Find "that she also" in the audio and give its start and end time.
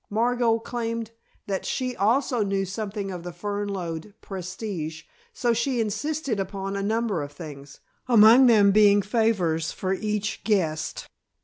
1.45-2.43